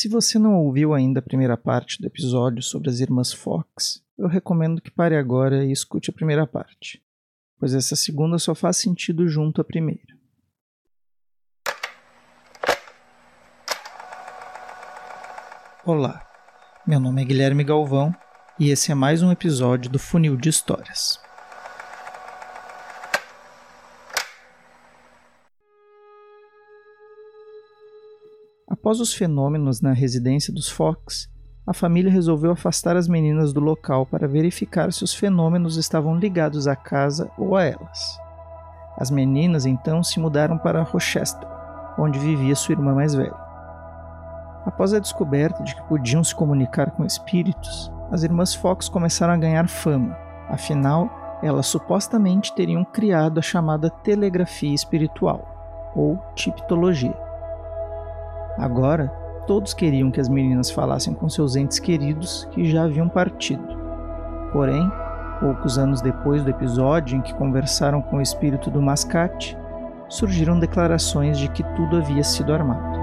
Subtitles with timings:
[0.00, 4.28] Se você não ouviu ainda a primeira parte do episódio sobre as irmãs Fox, eu
[4.28, 7.02] recomendo que pare agora e escute a primeira parte,
[7.58, 10.16] pois essa segunda só faz sentido junto à primeira.
[15.84, 16.24] Olá,
[16.86, 18.14] meu nome é Guilherme Galvão
[18.56, 21.18] e esse é mais um episódio do Funil de Histórias.
[28.88, 31.28] Após os fenômenos na residência dos Fox,
[31.66, 36.66] a família resolveu afastar as meninas do local para verificar se os fenômenos estavam ligados
[36.66, 38.18] à casa ou a elas.
[38.96, 41.46] As meninas então se mudaram para Rochester,
[41.98, 43.36] onde vivia sua irmã mais velha.
[44.64, 49.38] Após a descoberta de que podiam se comunicar com espíritos, as irmãs Fox começaram a
[49.38, 50.16] ganhar fama,
[50.48, 51.10] afinal,
[51.42, 57.27] elas supostamente teriam criado a chamada telegrafia espiritual, ou tiptologia
[58.58, 59.06] Agora,
[59.46, 63.62] todos queriam que as meninas falassem com seus entes queridos que já haviam partido.
[64.52, 64.90] Porém,
[65.38, 69.56] poucos anos depois do episódio em que conversaram com o espírito do mascate,
[70.08, 72.98] surgiram declarações de que tudo havia sido armado.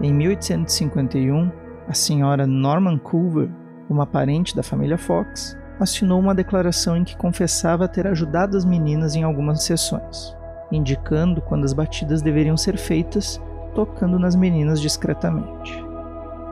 [0.00, 1.50] Em 1851,
[1.88, 3.50] a senhora Norman Culver,
[3.88, 9.16] uma parente da família Fox, assinou uma declaração em que confessava ter ajudado as meninas
[9.16, 10.36] em algumas sessões,
[10.70, 13.40] indicando quando as batidas deveriam ser feitas
[13.74, 15.84] tocando nas meninas discretamente.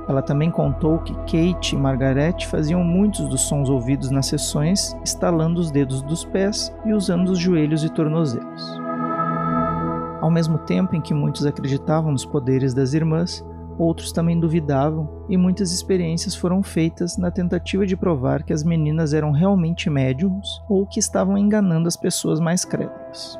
[0.09, 5.61] Ela também contou que Kate e Margaret faziam muitos dos sons ouvidos nas sessões, estalando
[5.61, 8.81] os dedos dos pés e usando os joelhos e tornozelos.
[10.21, 13.45] Ao mesmo tempo em que muitos acreditavam nos poderes das irmãs,
[13.79, 19.13] outros também duvidavam, e muitas experiências foram feitas na tentativa de provar que as meninas
[19.13, 23.39] eram realmente médiums ou que estavam enganando as pessoas mais crédulas.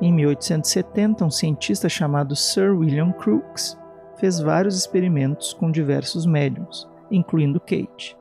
[0.00, 3.78] Em 1870, um cientista chamado Sir William Crookes
[4.16, 8.16] fez vários experimentos com diversos médiums, incluindo Kate,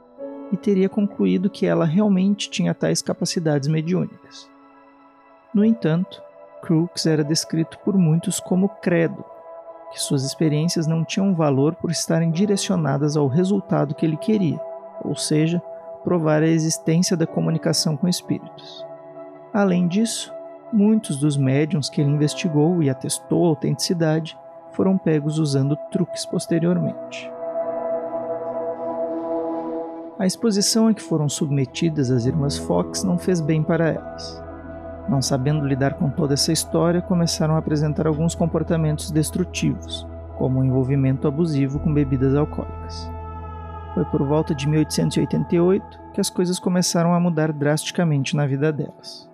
[0.52, 4.50] e teria concluído que ela realmente tinha tais capacidades mediúnicas.
[5.53, 6.22] No entanto,
[6.62, 9.23] Crookes era descrito por muitos como credo,
[9.91, 14.59] que suas experiências não tinham valor por estarem direcionadas ao resultado que ele queria,
[15.01, 15.62] ou seja,
[16.03, 18.85] provar a existência da comunicação com espíritos.
[19.53, 20.34] Além disso,
[20.72, 24.38] Muitos dos médiums que ele investigou e atestou a autenticidade
[24.72, 27.31] foram pegos usando truques posteriormente.
[30.19, 34.44] A exposição a que foram submetidas as irmãs Fox não fez bem para elas.
[35.07, 40.06] Não sabendo lidar com toda essa história, começaram a apresentar alguns comportamentos destrutivos,
[40.38, 43.09] como o envolvimento abusivo com bebidas alcoólicas.
[43.96, 49.28] Foi por volta de 1888 que as coisas começaram a mudar drasticamente na vida delas.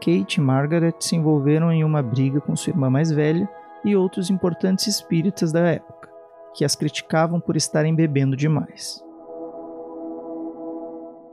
[0.00, 3.48] Kate e Margaret se envolveram em uma briga com sua irmã mais velha
[3.84, 6.08] e outros importantes espíritas da época,
[6.54, 9.02] que as criticavam por estarem bebendo demais.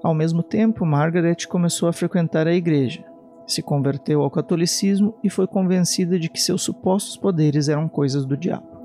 [0.03, 3.03] Ao mesmo tempo, Margaret começou a frequentar a igreja,
[3.47, 8.37] se converteu ao catolicismo e foi convencida de que seus supostos poderes eram coisas do
[8.37, 8.75] diabo.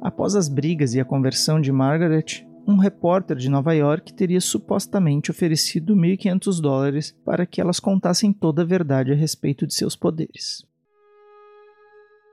[0.00, 5.30] Após as brigas e a conversão de Margaret, um repórter de Nova York teria supostamente
[5.30, 10.66] oferecido 1.500 dólares para que elas contassem toda a verdade a respeito de seus poderes.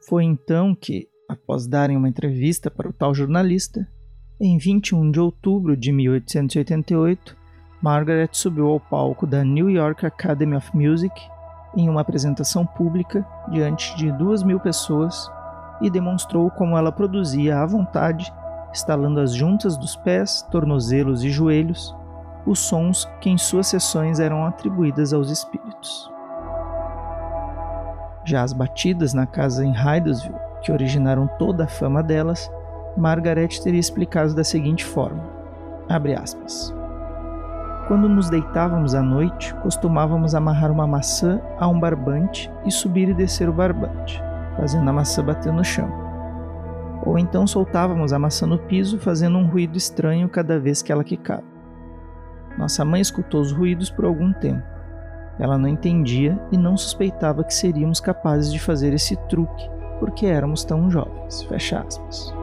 [0.10, 3.88] Foi então que, após darem uma entrevista para o tal jornalista,
[4.38, 7.38] em 21 de outubro de 1888,
[7.82, 11.16] Margaret subiu ao palco da New York Academy of Music
[11.78, 15.30] em uma apresentação pública diante de duas mil pessoas
[15.82, 18.32] e demonstrou como ela produzia à vontade
[18.76, 21.96] instalando as juntas dos pés, tornozelos e joelhos,
[22.46, 26.12] os sons que em suas sessões eram atribuídas aos espíritos.
[28.26, 32.52] Já as batidas na casa em Hydesville, que originaram toda a fama delas,
[32.98, 35.24] Margaret teria explicado da seguinte forma:
[36.22, 36.76] aspas,
[37.88, 43.14] Quando nos deitávamos à noite, costumávamos amarrar uma maçã a um barbante e subir e
[43.14, 44.22] descer o barbante,
[44.58, 46.05] fazendo a maçã bater no chão
[47.06, 51.04] ou então soltávamos a maçã no piso, fazendo um ruído estranho cada vez que ela
[51.04, 51.44] quicava.
[52.58, 54.64] Nossa mãe escutou os ruídos por algum tempo.
[55.38, 59.70] Ela não entendia e não suspeitava que seríamos capazes de fazer esse truque,
[60.00, 61.44] porque éramos tão jovens.
[61.44, 62.34] Fecha aspas.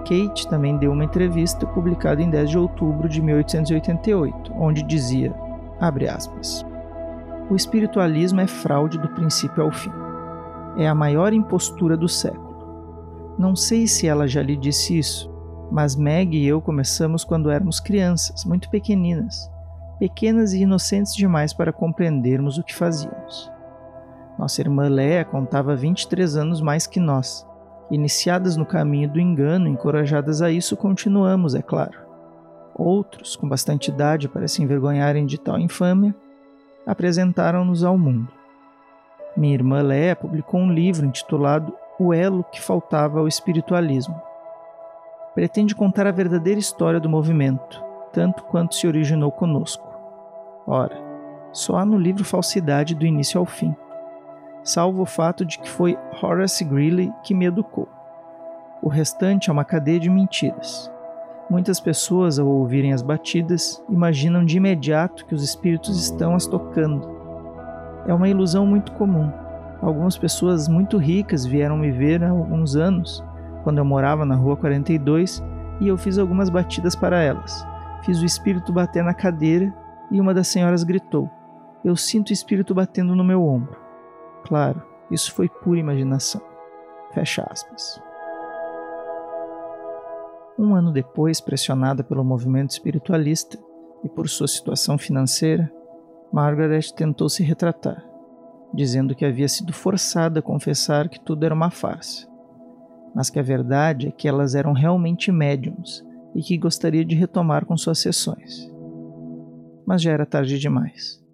[0.00, 5.34] Kate também deu uma entrevista publicada em 10 de outubro de 1888, onde dizia,
[5.80, 6.64] abre aspas,
[7.50, 9.92] o espiritualismo é fraude do princípio ao fim.
[10.78, 12.45] É a maior impostura do século
[13.38, 15.30] não sei se ela já lhe disse isso,
[15.70, 19.50] mas Meg e eu começamos quando éramos crianças, muito pequeninas,
[19.98, 23.50] pequenas e inocentes demais para compreendermos o que fazíamos.
[24.38, 27.46] Nossa irmã Léa contava 23 anos mais que nós.
[27.90, 31.98] Iniciadas no caminho do engano, encorajadas a isso, continuamos, é claro.
[32.74, 36.14] Outros, com bastante idade para se envergonharem de tal infâmia,
[36.86, 38.28] apresentaram-nos ao mundo.
[39.36, 44.20] Minha irmã Léa publicou um livro intitulado O Elo que Faltava ao Espiritualismo.
[45.34, 47.82] Pretende contar a verdadeira história do movimento,
[48.12, 49.86] tanto quanto se originou conosco.
[50.66, 50.96] Ora,
[51.52, 53.74] só há no livro falsidade do início ao fim
[54.66, 57.88] salvo o fato de que foi Horace Greeley que me educou.
[58.82, 60.92] O restante é uma cadeia de mentiras.
[61.48, 67.08] Muitas pessoas, ao ouvirem as batidas, imaginam de imediato que os espíritos estão as tocando.
[68.06, 69.32] É uma ilusão muito comum.
[69.80, 73.22] Algumas pessoas muito ricas vieram me ver há alguns anos,
[73.62, 75.42] quando eu morava na rua 42,
[75.80, 77.66] e eu fiz algumas batidas para elas.
[78.02, 79.74] Fiz o espírito bater na cadeira
[80.10, 81.30] e uma das senhoras gritou:
[81.84, 83.76] Eu sinto o espírito batendo no meu ombro.
[84.44, 86.40] Claro, isso foi pura imaginação.
[87.12, 88.00] Fecha aspas.
[90.58, 93.58] Um ano depois, pressionada pelo movimento espiritualista
[94.02, 95.70] e por sua situação financeira,
[96.32, 98.05] Margaret tentou se retratar,
[98.76, 102.28] dizendo que havia sido forçada a confessar que tudo era uma farsa,
[103.14, 107.64] mas que a verdade é que elas eram realmente médiums e que gostaria de retomar
[107.64, 108.70] com suas sessões.
[109.86, 111.24] Mas já era tarde demais.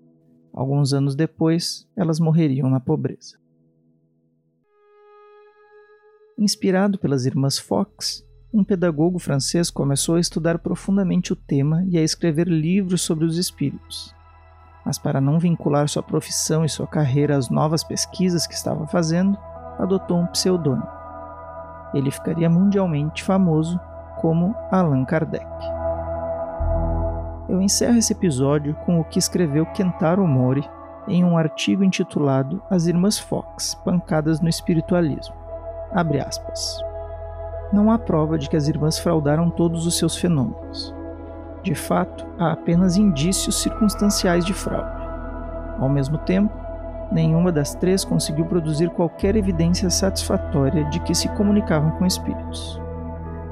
[0.55, 3.37] Alguns anos depois, elas morreriam na pobreza.
[6.39, 8.25] Inspirado pelas irmãs Fox,
[8.55, 13.39] um pedagogo francês começou a estudar profundamente o tema e a escrever livros sobre os
[13.39, 14.15] espíritos.
[14.85, 19.39] Mas, para não vincular sua profissão e sua carreira às novas pesquisas que estava fazendo,
[19.79, 20.89] adotou um pseudônimo.
[21.95, 23.79] Ele ficaria mundialmente famoso
[24.21, 25.47] como Allan Kardec
[27.53, 30.67] eu encerro esse episódio com o que escreveu Kentaro Mori
[31.07, 35.35] em um artigo intitulado As Irmãs Fox, Pancadas no Espiritualismo.
[35.93, 36.81] Abre aspas.
[37.71, 40.95] Não há prova de que as irmãs fraudaram todos os seus fenômenos.
[41.63, 45.01] De fato, há apenas indícios circunstanciais de fraude.
[45.79, 46.53] Ao mesmo tempo,
[47.13, 52.81] nenhuma das três conseguiu produzir qualquer evidência satisfatória de que se comunicavam com espíritos.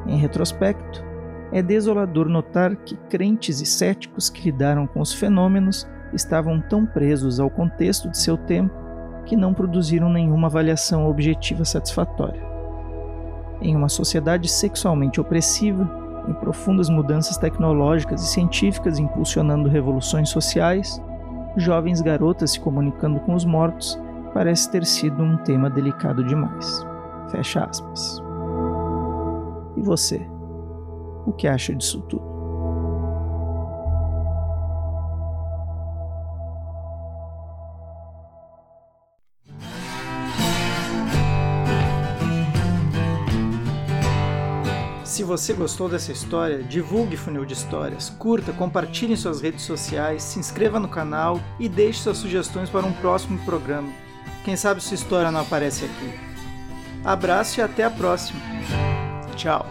[0.06, 1.04] Em retrospecto,
[1.52, 7.38] é desolador notar que crentes e céticos que lidaram com os fenômenos estavam tão presos
[7.38, 8.74] ao contexto de seu tempo
[9.24, 12.42] que não produziram nenhuma avaliação objetiva satisfatória.
[13.60, 15.99] Em uma sociedade sexualmente opressiva,
[16.30, 21.02] em profundas mudanças tecnológicas e científicas impulsionando revoluções sociais,
[21.56, 24.00] jovens garotas se comunicando com os mortos
[24.32, 26.86] parece ter sido um tema delicado demais.
[27.30, 28.22] Fecha aspas.
[29.76, 30.24] E você?
[31.26, 32.29] O que acha disso tudo?
[45.10, 50.22] Se você gostou dessa história, divulgue Funil de Histórias, curta, compartilhe em suas redes sociais,
[50.22, 53.92] se inscreva no canal e deixe suas sugestões para um próximo programa.
[54.44, 56.14] Quem sabe sua história não aparece aqui.
[57.04, 58.40] Abraço e até a próxima.
[59.34, 59.66] Tchau.